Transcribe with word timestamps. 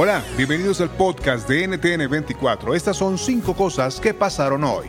Hola, 0.00 0.22
bienvenidos 0.36 0.80
al 0.80 0.90
podcast 0.90 1.48
de 1.48 1.66
NTN 1.66 2.08
24. 2.08 2.72
Estas 2.72 2.96
son 2.96 3.18
cinco 3.18 3.56
cosas 3.56 3.98
que 3.98 4.14
pasaron 4.14 4.62
hoy. 4.62 4.86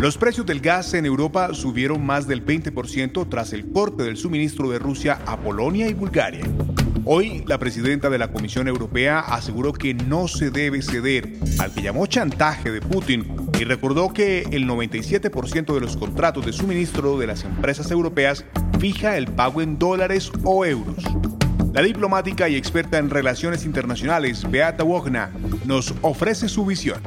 Los 0.00 0.18
precios 0.18 0.44
del 0.44 0.58
gas 0.58 0.92
en 0.94 1.06
Europa 1.06 1.54
subieron 1.54 2.04
más 2.04 2.26
del 2.26 2.44
20% 2.44 3.28
tras 3.28 3.52
el 3.52 3.70
corte 3.70 4.02
del 4.02 4.16
suministro 4.16 4.68
de 4.68 4.80
Rusia 4.80 5.20
a 5.24 5.36
Polonia 5.36 5.86
y 5.86 5.94
Bulgaria. 5.94 6.44
Hoy, 7.04 7.44
la 7.46 7.58
presidenta 7.58 8.10
de 8.10 8.18
la 8.18 8.32
Comisión 8.32 8.66
Europea 8.66 9.20
aseguró 9.20 9.72
que 9.72 9.94
no 9.94 10.26
se 10.26 10.50
debe 10.50 10.82
ceder 10.82 11.38
al 11.60 11.72
que 11.72 11.82
llamó 11.82 12.06
chantaje 12.06 12.72
de 12.72 12.80
Putin 12.80 13.45
y 13.58 13.64
recordó 13.64 14.12
que 14.12 14.42
el 14.50 14.68
97% 14.68 15.74
de 15.74 15.80
los 15.80 15.96
contratos 15.96 16.44
de 16.44 16.52
suministro 16.52 17.18
de 17.18 17.26
las 17.26 17.44
empresas 17.44 17.90
europeas 17.90 18.44
fija 18.78 19.16
el 19.16 19.26
pago 19.28 19.62
en 19.62 19.78
dólares 19.78 20.30
o 20.44 20.64
euros. 20.64 21.04
La 21.72 21.82
diplomática 21.82 22.48
y 22.48 22.56
experta 22.56 22.98
en 22.98 23.10
relaciones 23.10 23.64
internacionales, 23.64 24.50
Beata 24.50 24.84
Wogna, 24.84 25.30
nos 25.64 25.94
ofrece 26.02 26.48
su 26.48 26.64
visión. 26.64 27.00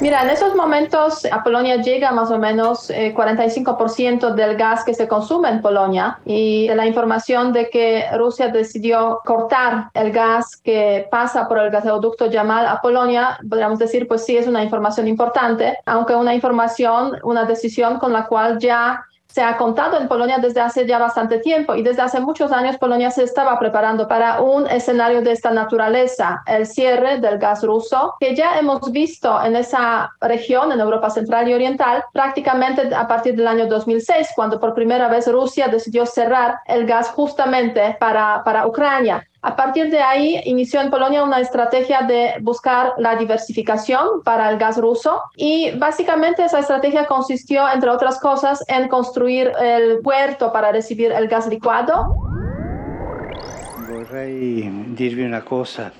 Mira, 0.00 0.22
en 0.22 0.30
esos 0.30 0.54
momentos 0.54 1.26
a 1.26 1.42
Polonia 1.42 1.76
llega 1.82 2.12
más 2.12 2.30
o 2.30 2.38
menos 2.38 2.88
eh, 2.90 3.12
45% 3.16 4.32
del 4.32 4.56
gas 4.56 4.84
que 4.84 4.94
se 4.94 5.08
consume 5.08 5.48
en 5.48 5.60
Polonia 5.60 6.20
y 6.24 6.68
la 6.68 6.86
información 6.86 7.52
de 7.52 7.68
que 7.68 8.04
Rusia 8.16 8.46
decidió 8.46 9.20
cortar 9.24 9.90
el 9.94 10.12
gas 10.12 10.56
que 10.56 11.08
pasa 11.10 11.48
por 11.48 11.58
el 11.58 11.70
gasoducto 11.70 12.26
Yamal 12.26 12.66
a 12.66 12.80
Polonia, 12.80 13.40
podríamos 13.48 13.80
decir, 13.80 14.06
pues 14.06 14.24
sí 14.24 14.36
es 14.36 14.46
una 14.46 14.62
información 14.62 15.08
importante, 15.08 15.76
aunque 15.84 16.14
una 16.14 16.32
información, 16.32 17.18
una 17.24 17.44
decisión 17.44 17.98
con 17.98 18.12
la 18.12 18.26
cual 18.26 18.60
ya 18.60 19.04
se 19.28 19.42
ha 19.42 19.56
contado 19.58 20.00
en 20.00 20.08
Polonia 20.08 20.38
desde 20.38 20.60
hace 20.60 20.86
ya 20.86 20.98
bastante 20.98 21.38
tiempo 21.38 21.74
y 21.74 21.82
desde 21.82 22.02
hace 22.02 22.18
muchos 22.18 22.50
años 22.50 22.78
Polonia 22.78 23.10
se 23.10 23.24
estaba 23.24 23.58
preparando 23.58 24.08
para 24.08 24.40
un 24.40 24.66
escenario 24.66 25.20
de 25.20 25.32
esta 25.32 25.50
naturaleza, 25.50 26.42
el 26.46 26.66
cierre 26.66 27.20
del 27.20 27.38
gas 27.38 27.62
ruso, 27.62 28.14
que 28.18 28.34
ya 28.34 28.58
hemos 28.58 28.90
visto 28.90 29.40
en 29.42 29.54
esa 29.56 30.10
región, 30.20 30.72
en 30.72 30.80
Europa 30.80 31.10
Central 31.10 31.48
y 31.48 31.54
Oriental, 31.54 32.04
prácticamente 32.12 32.94
a 32.94 33.06
partir 33.06 33.36
del 33.36 33.46
año 33.46 33.66
2006, 33.66 34.30
cuando 34.34 34.58
por 34.58 34.74
primera 34.74 35.08
vez 35.08 35.30
Rusia 35.30 35.68
decidió 35.68 36.06
cerrar 36.06 36.60
el 36.66 36.86
gas 36.86 37.10
justamente 37.10 37.96
para, 38.00 38.42
para 38.44 38.66
Ucrania. 38.66 39.28
A 39.40 39.54
partir 39.54 39.88
de 39.90 40.00
ahí 40.00 40.40
inició 40.46 40.80
en 40.80 40.90
Polonia 40.90 41.22
una 41.22 41.40
estrategia 41.40 42.02
de 42.02 42.34
buscar 42.40 42.94
la 42.98 43.14
diversificación 43.14 44.22
para 44.24 44.50
el 44.50 44.58
gas 44.58 44.78
ruso 44.78 45.22
y 45.36 45.70
básicamente 45.78 46.44
esa 46.44 46.58
estrategia 46.58 47.06
consistió, 47.06 47.68
entre 47.72 47.88
otras 47.90 48.18
cosas, 48.18 48.64
en 48.66 48.88
construir 48.88 49.52
el 49.60 50.00
puerto 50.00 50.52
para 50.52 50.72
recibir 50.72 51.12
el 51.12 51.28
gas 51.28 51.46
licuado. 51.46 52.16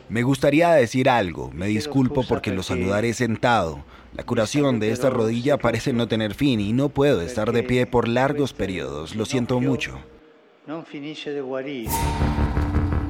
Me 0.09 0.23
gustaría 0.23 0.71
decir 0.73 1.09
algo, 1.09 1.51
me 1.53 1.69
disculpo 1.69 2.25
porque 2.29 2.51
lo 2.51 2.65
saludaré 2.65 3.15
sentado. 3.15 3.85
La 4.17 4.25
curación 4.25 4.81
de 4.81 4.91
esta 4.91 5.11
rodilla 5.11 5.59
parece 5.59 5.93
no 5.93 6.09
tener 6.09 6.35
fin 6.35 6.59
y 6.59 6.73
no 6.73 6.89
puedo 6.89 7.21
estar 7.23 7.53
de 7.53 7.63
pie 7.63 7.87
por 7.87 8.09
largos 8.09 8.53
periodos, 8.53 9.15
lo 9.15 9.27
siento 9.27 9.61
mucho. 9.61 9.97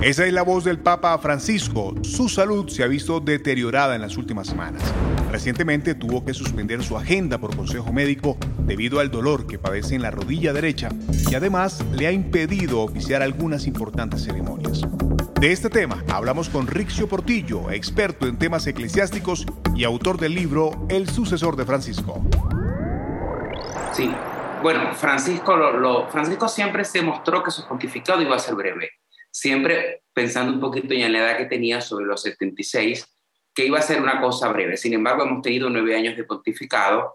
Esa 0.00 0.26
es 0.26 0.32
la 0.32 0.42
voz 0.42 0.62
del 0.62 0.78
Papa 0.78 1.18
Francisco. 1.18 1.92
Su 2.02 2.28
salud 2.28 2.68
se 2.68 2.84
ha 2.84 2.86
visto 2.86 3.18
deteriorada 3.18 3.96
en 3.96 4.00
las 4.00 4.16
últimas 4.16 4.46
semanas. 4.46 4.80
Recientemente 5.32 5.96
tuvo 5.96 6.24
que 6.24 6.34
suspender 6.34 6.84
su 6.84 6.96
agenda 6.96 7.38
por 7.38 7.56
consejo 7.56 7.92
médico 7.92 8.38
debido 8.60 9.00
al 9.00 9.10
dolor 9.10 9.48
que 9.48 9.58
padece 9.58 9.96
en 9.96 10.02
la 10.02 10.12
rodilla 10.12 10.52
derecha 10.52 10.90
y 11.28 11.34
además 11.34 11.84
le 11.92 12.06
ha 12.06 12.12
impedido 12.12 12.82
oficiar 12.82 13.22
algunas 13.22 13.66
importantes 13.66 14.22
ceremonias. 14.22 14.82
De 15.40 15.50
este 15.50 15.68
tema 15.68 16.04
hablamos 16.12 16.48
con 16.48 16.68
Rixio 16.68 17.08
Portillo, 17.08 17.68
experto 17.72 18.28
en 18.28 18.38
temas 18.38 18.68
eclesiásticos 18.68 19.46
y 19.74 19.82
autor 19.82 20.16
del 20.18 20.32
libro 20.32 20.86
El 20.88 21.08
sucesor 21.08 21.56
de 21.56 21.64
Francisco. 21.64 22.22
Sí, 23.92 24.08
bueno, 24.62 24.94
Francisco, 24.94 25.58
Francisco 26.12 26.46
siempre 26.46 26.84
se 26.84 27.02
mostró 27.02 27.42
que 27.42 27.50
su 27.50 27.66
pontificado 27.66 28.22
iba 28.22 28.36
a 28.36 28.38
ser 28.38 28.54
breve 28.54 28.97
siempre 29.30 30.02
pensando 30.12 30.52
un 30.52 30.60
poquito 30.60 30.94
en 30.94 31.12
la 31.12 31.18
edad 31.18 31.36
que 31.38 31.46
tenía 31.46 31.80
sobre 31.80 32.06
los 32.06 32.22
76, 32.22 33.06
que 33.54 33.66
iba 33.66 33.78
a 33.78 33.82
ser 33.82 34.00
una 34.00 34.20
cosa 34.20 34.48
breve. 34.48 34.76
Sin 34.76 34.92
embargo, 34.92 35.24
hemos 35.24 35.42
tenido 35.42 35.68
nueve 35.68 35.96
años 35.96 36.16
de 36.16 36.24
pontificado. 36.24 37.14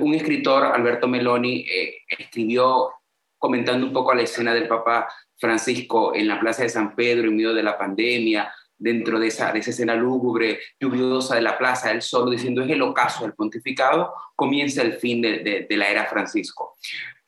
Un 0.00 0.14
escritor, 0.14 0.64
Alberto 0.64 1.08
Meloni, 1.08 1.66
eh, 1.68 1.98
escribió 2.06 2.90
comentando 3.38 3.86
un 3.86 3.92
poco 3.92 4.14
la 4.14 4.22
escena 4.22 4.52
del 4.52 4.68
Papa 4.68 5.08
Francisco 5.38 6.14
en 6.14 6.28
la 6.28 6.38
Plaza 6.38 6.62
de 6.62 6.68
San 6.68 6.94
Pedro 6.94 7.28
en 7.28 7.36
medio 7.36 7.54
de 7.54 7.62
la 7.62 7.78
pandemia, 7.78 8.52
dentro 8.80 9.20
de 9.20 9.28
esa, 9.28 9.52
de 9.52 9.58
esa 9.58 9.70
escena 9.70 9.94
lúgubre, 9.94 10.58
lluviosa 10.80 11.34
de 11.36 11.42
la 11.42 11.58
plaza, 11.58 11.92
él 11.92 12.00
solo 12.00 12.30
diciendo 12.30 12.62
es 12.62 12.70
el 12.70 12.80
ocaso 12.80 13.24
del 13.24 13.34
pontificado, 13.34 14.14
comienza 14.34 14.80
el 14.80 14.94
fin 14.94 15.20
de, 15.20 15.66
la 15.68 15.88
era 15.88 16.06
Francisco. 16.06 16.76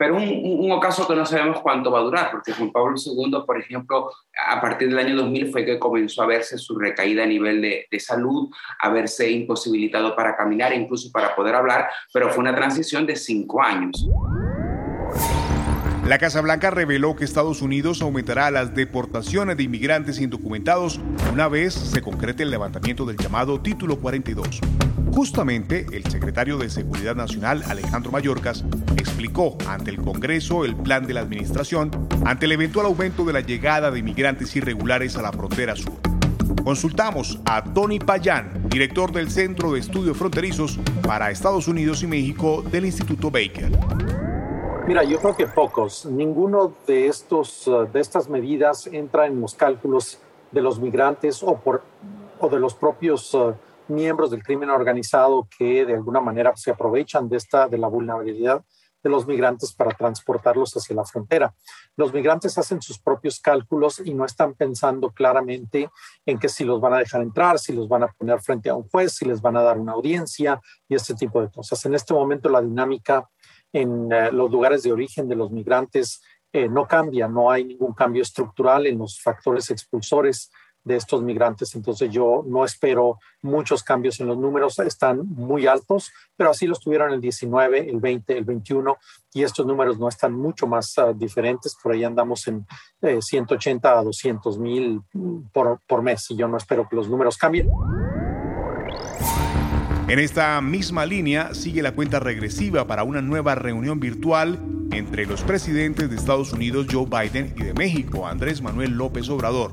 Pero 0.02 0.16
un, 0.16 0.64
un, 0.64 0.72
ocaso 0.72 1.06
que 1.06 1.14
no 1.14 1.24
sabemos 1.24 1.60
cuánto 1.60 1.92
va 1.92 2.00
a 2.00 2.02
durar, 2.02 2.32
porque 2.32 2.52
Juan 2.52 2.72
Pablo 2.72 2.96
II, 2.96 3.44
por 3.46 3.60
ejemplo, 3.60 4.10
a 4.48 4.60
partir 4.60 4.88
del 4.88 4.98
año 4.98 5.14
2000 5.14 5.52
fue 5.52 5.64
que 5.64 5.78
comenzó 5.78 6.22
a 6.22 6.26
verse 6.26 6.58
su 6.58 6.76
recaída 6.76 7.22
a 7.22 7.26
nivel 7.26 7.62
de, 7.62 7.86
de 7.88 8.00
salud, 8.00 8.50
a 8.80 8.88
verse 8.88 9.30
imposibilitado 9.30 10.16
para 10.16 10.36
caminar, 10.36 10.72
incluso 10.72 11.12
para 11.12 11.36
poder 11.36 11.54
hablar, 11.54 11.88
pero 12.12 12.30
fue 12.30 12.40
una 12.40 12.52
transición 12.52 13.06
de 13.06 13.14
cinco 13.14 13.62
años. 13.62 14.04
La 16.06 16.18
Casa 16.18 16.40
Blanca 16.40 16.70
reveló 16.70 17.14
que 17.14 17.24
Estados 17.24 17.62
Unidos 17.62 18.02
aumentará 18.02 18.50
las 18.50 18.74
deportaciones 18.74 19.56
de 19.56 19.62
inmigrantes 19.62 20.20
indocumentados 20.20 21.00
una 21.32 21.46
vez 21.46 21.74
se 21.74 22.02
concrete 22.02 22.42
el 22.42 22.50
levantamiento 22.50 23.06
del 23.06 23.16
llamado 23.16 23.60
Título 23.60 23.98
42. 23.98 24.60
Justamente, 25.12 25.86
el 25.92 26.04
secretario 26.10 26.58
de 26.58 26.70
Seguridad 26.70 27.14
Nacional, 27.14 27.62
Alejandro 27.68 28.10
Mayorkas, 28.10 28.64
explicó 28.96 29.56
ante 29.68 29.90
el 29.90 29.98
Congreso 29.98 30.64
el 30.64 30.74
plan 30.74 31.06
de 31.06 31.14
la 31.14 31.20
administración 31.20 31.90
ante 32.26 32.46
el 32.46 32.52
eventual 32.52 32.86
aumento 32.86 33.24
de 33.24 33.34
la 33.34 33.40
llegada 33.40 33.92
de 33.92 34.00
inmigrantes 34.00 34.56
irregulares 34.56 35.16
a 35.16 35.22
la 35.22 35.32
frontera 35.32 35.76
sur. 35.76 36.00
Consultamos 36.64 37.38
a 37.44 37.62
Tony 37.62 38.00
Payán, 38.00 38.68
director 38.68 39.12
del 39.12 39.30
Centro 39.30 39.72
de 39.72 39.80
Estudios 39.80 40.16
Fronterizos 40.16 40.80
para 41.02 41.30
Estados 41.30 41.68
Unidos 41.68 42.02
y 42.02 42.08
México 42.08 42.62
del 42.62 42.86
Instituto 42.86 43.30
Baker. 43.30 43.70
Mira, 44.84 45.04
yo 45.04 45.20
creo 45.20 45.36
que 45.36 45.46
pocos. 45.46 46.06
Ninguno 46.06 46.74
de, 46.88 47.06
estos, 47.06 47.68
uh, 47.68 47.86
de 47.86 48.00
estas 48.00 48.28
medidas 48.28 48.88
entra 48.88 49.26
en 49.26 49.40
los 49.40 49.54
cálculos 49.54 50.18
de 50.50 50.60
los 50.60 50.80
migrantes 50.80 51.40
o, 51.44 51.56
por, 51.56 51.82
o 52.40 52.48
de 52.48 52.58
los 52.58 52.74
propios 52.74 53.32
uh, 53.32 53.54
miembros 53.86 54.32
del 54.32 54.42
crimen 54.42 54.70
organizado 54.70 55.46
que 55.56 55.86
de 55.86 55.94
alguna 55.94 56.20
manera 56.20 56.52
se 56.56 56.72
aprovechan 56.72 57.28
de, 57.28 57.36
esta, 57.36 57.68
de 57.68 57.78
la 57.78 57.86
vulnerabilidad 57.86 58.64
de 59.02 59.10
los 59.10 59.26
migrantes 59.26 59.72
para 59.72 59.90
transportarlos 59.90 60.76
hacia 60.76 60.96
la 60.96 61.04
frontera. 61.04 61.54
Los 61.96 62.12
migrantes 62.12 62.58
hacen 62.58 62.82
sus 62.82 62.98
propios 62.98 63.40
cálculos 63.40 64.00
y 64.04 64.14
no 64.14 64.24
están 64.24 64.54
pensando 64.54 65.10
claramente 65.10 65.90
en 66.26 66.38
que 66.38 66.48
si 66.48 66.64
los 66.64 66.80
van 66.80 66.94
a 66.94 66.98
dejar 66.98 67.22
entrar, 67.22 67.58
si 67.58 67.72
los 67.72 67.88
van 67.88 68.04
a 68.04 68.08
poner 68.08 68.40
frente 68.40 68.70
a 68.70 68.74
un 68.74 68.88
juez, 68.88 69.12
si 69.12 69.26
les 69.26 69.40
van 69.40 69.56
a 69.56 69.62
dar 69.62 69.78
una 69.78 69.92
audiencia 69.92 70.60
y 70.88 70.94
este 70.94 71.14
tipo 71.14 71.40
de 71.40 71.50
cosas. 71.50 71.84
En 71.84 71.94
este 71.94 72.14
momento 72.14 72.48
la 72.48 72.60
dinámica 72.60 73.28
en 73.72 74.12
uh, 74.12 74.32
los 74.32 74.50
lugares 74.50 74.82
de 74.82 74.92
origen 74.92 75.28
de 75.28 75.36
los 75.36 75.50
migrantes 75.50 76.22
eh, 76.52 76.68
no 76.68 76.86
cambia, 76.86 77.28
no 77.28 77.50
hay 77.50 77.64
ningún 77.64 77.94
cambio 77.94 78.22
estructural 78.22 78.86
en 78.86 78.98
los 78.98 79.20
factores 79.20 79.70
expulsores 79.70 80.50
de 80.84 80.96
estos 80.96 81.22
migrantes. 81.22 81.74
Entonces 81.74 82.10
yo 82.10 82.44
no 82.46 82.64
espero 82.64 83.18
muchos 83.40 83.82
cambios 83.82 84.20
en 84.20 84.26
los 84.26 84.36
números, 84.36 84.78
están 84.80 85.26
muy 85.26 85.66
altos, 85.66 86.12
pero 86.36 86.50
así 86.50 86.66
los 86.66 86.80
tuvieron 86.80 87.12
el 87.12 87.20
19, 87.20 87.88
el 87.88 88.00
20, 88.00 88.36
el 88.36 88.44
21 88.44 88.96
y 89.32 89.44
estos 89.44 89.64
números 89.64 89.98
no 89.98 90.08
están 90.08 90.34
mucho 90.34 90.66
más 90.66 90.96
uh, 90.98 91.14
diferentes. 91.14 91.76
Por 91.82 91.92
ahí 91.92 92.04
andamos 92.04 92.46
en 92.48 92.66
eh, 93.00 93.22
180 93.22 93.98
a 93.98 94.02
200 94.02 94.58
mil 94.58 95.00
por, 95.52 95.80
por 95.86 96.02
mes 96.02 96.30
y 96.30 96.36
yo 96.36 96.48
no 96.48 96.56
espero 96.56 96.86
que 96.88 96.96
los 96.96 97.08
números 97.08 97.38
cambien. 97.38 97.70
En 100.08 100.18
esta 100.18 100.60
misma 100.60 101.06
línea 101.06 101.54
sigue 101.54 101.82
la 101.82 101.92
cuenta 101.92 102.20
regresiva 102.20 102.86
para 102.86 103.04
una 103.04 103.22
nueva 103.22 103.54
reunión 103.54 104.00
virtual 104.00 104.58
entre 104.90 105.26
los 105.26 105.42
presidentes 105.42 106.10
de 106.10 106.16
Estados 106.16 106.52
Unidos 106.52 106.86
Joe 106.90 107.06
Biden 107.06 107.54
y 107.56 107.62
de 107.62 107.74
México 107.74 108.26
Andrés 108.26 108.60
Manuel 108.60 108.92
López 108.92 109.28
Obrador. 109.30 109.72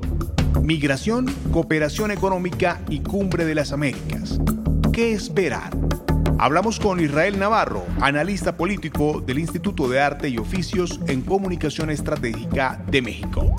Migración, 0.62 1.26
cooperación 1.52 2.10
económica 2.10 2.80
y 2.88 3.00
cumbre 3.00 3.44
de 3.44 3.54
las 3.54 3.72
Américas. 3.72 4.40
¿Qué 4.92 5.12
esperar? 5.12 5.70
Hablamos 6.38 6.80
con 6.80 7.00
Israel 7.00 7.38
Navarro, 7.38 7.84
analista 8.00 8.56
político 8.56 9.20
del 9.20 9.40
Instituto 9.40 9.88
de 9.88 10.00
Arte 10.00 10.28
y 10.30 10.38
Oficios 10.38 11.00
en 11.06 11.20
Comunicación 11.20 11.90
Estratégica 11.90 12.82
de 12.90 13.02
México. 13.02 13.56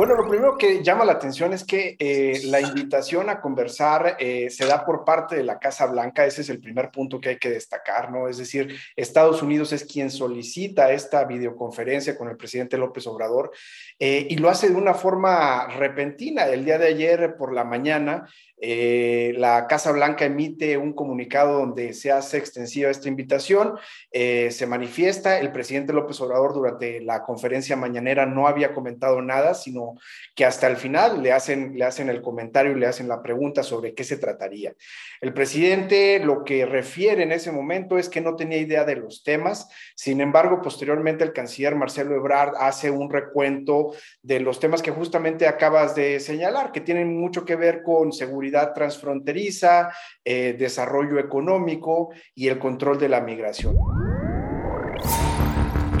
Bueno, 0.00 0.14
lo 0.14 0.26
primero 0.26 0.56
que 0.56 0.82
llama 0.82 1.04
la 1.04 1.12
atención 1.12 1.52
es 1.52 1.62
que 1.62 1.94
eh, 1.98 2.40
la 2.44 2.58
invitación 2.58 3.28
a 3.28 3.38
conversar 3.38 4.16
eh, 4.18 4.48
se 4.48 4.64
da 4.64 4.82
por 4.86 5.04
parte 5.04 5.36
de 5.36 5.44
la 5.44 5.58
Casa 5.58 5.84
Blanca. 5.84 6.24
Ese 6.24 6.40
es 6.40 6.48
el 6.48 6.58
primer 6.58 6.90
punto 6.90 7.20
que 7.20 7.28
hay 7.28 7.36
que 7.36 7.50
destacar, 7.50 8.10
¿no? 8.10 8.26
Es 8.26 8.38
decir, 8.38 8.74
Estados 8.96 9.42
Unidos 9.42 9.74
es 9.74 9.84
quien 9.84 10.10
solicita 10.10 10.90
esta 10.90 11.24
videoconferencia 11.24 12.16
con 12.16 12.30
el 12.30 12.38
presidente 12.38 12.78
López 12.78 13.06
Obrador 13.08 13.50
eh, 13.98 14.26
y 14.30 14.38
lo 14.38 14.48
hace 14.48 14.70
de 14.70 14.76
una 14.76 14.94
forma 14.94 15.66
repentina. 15.66 16.46
El 16.46 16.64
día 16.64 16.78
de 16.78 16.86
ayer 16.86 17.36
por 17.36 17.52
la 17.52 17.64
mañana, 17.64 18.26
eh, 18.62 19.32
la 19.38 19.66
Casa 19.66 19.90
Blanca 19.90 20.26
emite 20.26 20.76
un 20.76 20.92
comunicado 20.92 21.58
donde 21.58 21.94
se 21.94 22.12
hace 22.12 22.36
extensiva 22.36 22.90
esta 22.90 23.08
invitación, 23.08 23.76
eh, 24.12 24.50
se 24.50 24.66
manifiesta, 24.66 25.38
el 25.38 25.50
presidente 25.50 25.94
López 25.94 26.20
Obrador 26.20 26.52
durante 26.52 27.00
la 27.00 27.22
conferencia 27.22 27.74
mañanera 27.76 28.26
no 28.26 28.46
había 28.46 28.74
comentado 28.74 29.22
nada, 29.22 29.54
sino 29.54 29.94
que 30.34 30.44
hasta 30.44 30.66
el 30.66 30.76
final 30.76 31.22
le 31.22 31.32
hacen, 31.32 31.78
le 31.78 31.84
hacen 31.86 32.10
el 32.10 32.20
comentario 32.20 32.72
y 32.72 32.80
le 32.80 32.86
hacen 32.86 33.08
la 33.08 33.22
pregunta 33.22 33.62
sobre 33.62 33.94
qué 33.94 34.04
se 34.04 34.18
trataría. 34.18 34.74
El 35.22 35.32
presidente 35.32 36.18
lo 36.18 36.44
que 36.44 36.66
refiere 36.66 37.22
en 37.22 37.32
ese 37.32 37.52
momento 37.52 37.96
es 37.96 38.10
que 38.10 38.20
no 38.20 38.36
tenía 38.36 38.58
idea 38.58 38.84
de 38.84 38.96
los 38.96 39.22
temas, 39.22 39.68
sin 39.94 40.20
embargo, 40.20 40.60
posteriormente 40.60 41.24
el 41.24 41.32
canciller 41.32 41.76
Marcelo 41.76 42.14
Ebrard 42.14 42.54
hace 42.58 42.90
un 42.90 43.10
recuento 43.10 43.94
de 44.22 44.40
los 44.40 44.60
temas 44.60 44.82
que 44.82 44.90
justamente 44.90 45.46
acabas 45.46 45.94
de 45.94 46.20
señalar, 46.20 46.72
que 46.72 46.82
tienen 46.82 47.18
mucho 47.18 47.46
que 47.46 47.56
ver 47.56 47.82
con 47.82 48.12
seguridad 48.12 48.49
transfronteriza, 48.72 49.90
eh, 50.24 50.56
desarrollo 50.58 51.18
económico 51.18 52.10
y 52.34 52.48
el 52.48 52.58
control 52.58 52.98
de 52.98 53.08
la 53.08 53.20
migración. 53.20 53.76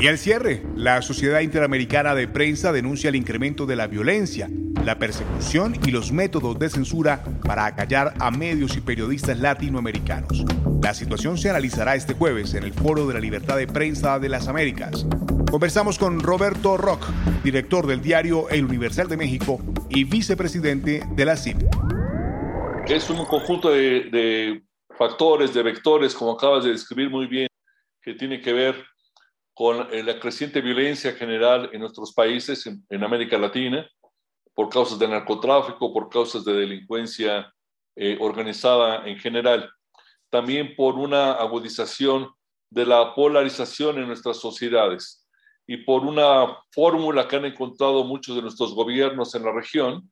Y 0.00 0.08
al 0.08 0.16
cierre, 0.16 0.62
la 0.76 1.02
Sociedad 1.02 1.40
Interamericana 1.40 2.14
de 2.14 2.26
Prensa 2.26 2.72
denuncia 2.72 3.10
el 3.10 3.16
incremento 3.16 3.66
de 3.66 3.76
la 3.76 3.86
violencia, 3.86 4.48
la 4.82 4.98
persecución 4.98 5.76
y 5.84 5.90
los 5.90 6.10
métodos 6.10 6.58
de 6.58 6.70
censura 6.70 7.22
para 7.44 7.66
acallar 7.66 8.14
a 8.18 8.30
medios 8.30 8.78
y 8.78 8.80
periodistas 8.80 9.38
latinoamericanos. 9.38 10.46
La 10.82 10.94
situación 10.94 11.36
se 11.36 11.50
analizará 11.50 11.96
este 11.96 12.14
jueves 12.14 12.54
en 12.54 12.64
el 12.64 12.72
Foro 12.72 13.06
de 13.06 13.12
la 13.12 13.20
Libertad 13.20 13.58
de 13.58 13.66
Prensa 13.66 14.18
de 14.18 14.30
las 14.30 14.48
Américas. 14.48 15.06
Conversamos 15.50 15.98
con 15.98 16.20
Roberto 16.20 16.78
Rock, 16.78 17.06
director 17.44 17.86
del 17.86 18.00
diario 18.00 18.48
El 18.48 18.64
Universal 18.64 19.06
de 19.06 19.18
México 19.18 19.60
y 19.90 20.04
vicepresidente 20.04 21.02
de 21.14 21.24
la 21.26 21.36
CIP 21.36 21.58
es 22.96 23.08
un 23.08 23.24
conjunto 23.24 23.70
de, 23.70 24.62
factores, 24.98 25.54
de 25.54 25.62
vectores, 25.62 26.12
como 26.12 26.32
acabas 26.32 26.64
de 26.64 26.72
describir 26.72 27.08
muy 27.08 27.26
bien, 27.26 27.48
que 28.02 28.14
tiene 28.14 28.40
que 28.40 28.52
ver 28.52 28.84
con 29.54 29.86
eh, 29.92 30.02
la 30.02 30.18
creciente 30.18 30.60
violencia 30.60 31.12
general 31.12 31.70
en 31.72 31.80
nuestros 31.80 32.12
países, 32.12 32.66
en, 32.66 33.04
América 33.04 33.38
Latina, 33.38 33.88
por 34.54 34.68
causas 34.68 34.98
de 34.98 35.06
narcotráfico, 35.06 35.92
por 35.92 36.08
causas 36.08 36.44
de 36.44 36.52
delincuencia 36.52 37.52
eh, 37.94 38.18
organizada 38.20 39.06
en 39.06 39.18
general. 39.18 39.70
También 40.28 40.74
por 40.74 40.96
una 40.96 41.34
agudización 41.34 42.28
de 42.70 42.86
la 42.86 43.14
polarización 43.14 43.98
en 43.98 44.08
nuestras 44.08 44.38
sociedades 44.38 45.28
y 45.64 45.76
por 45.76 46.04
una 46.04 46.58
fórmula 46.72 47.28
que 47.28 47.36
han 47.36 47.44
encontrado 47.44 48.02
muchos 48.02 48.34
de 48.34 48.42
nuestros 48.42 48.74
gobiernos 48.74 49.32
en 49.36 49.44
la 49.44 49.52
región, 49.52 50.10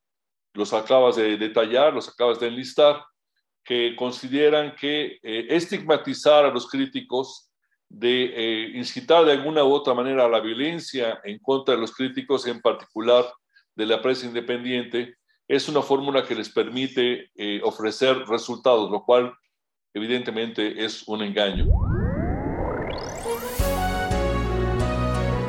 los 0.58 0.72
acabas 0.72 1.14
de 1.14 1.36
detallar, 1.36 1.94
los 1.94 2.08
acabas 2.08 2.40
de 2.40 2.48
enlistar, 2.48 3.04
que 3.64 3.94
consideran 3.94 4.74
que 4.74 5.20
eh, 5.22 5.46
estigmatizar 5.50 6.44
a 6.44 6.50
los 6.50 6.68
críticos, 6.68 7.52
de 7.88 8.24
eh, 8.24 8.72
incitar 8.74 9.24
de 9.24 9.32
alguna 9.32 9.62
u 9.62 9.72
otra 9.72 9.94
manera 9.94 10.24
a 10.24 10.28
la 10.28 10.40
violencia 10.40 11.20
en 11.22 11.38
contra 11.38 11.76
de 11.76 11.80
los 11.80 11.94
críticos, 11.94 12.44
en 12.48 12.60
particular 12.60 13.24
de 13.76 13.86
la 13.86 14.02
prensa 14.02 14.26
independiente, 14.26 15.14
es 15.46 15.68
una 15.68 15.80
fórmula 15.80 16.26
que 16.26 16.34
les 16.34 16.50
permite 16.50 17.30
eh, 17.36 17.60
ofrecer 17.62 18.26
resultados, 18.26 18.90
lo 18.90 19.04
cual 19.04 19.32
evidentemente 19.94 20.84
es 20.84 21.06
un 21.06 21.22
engaño. 21.22 21.66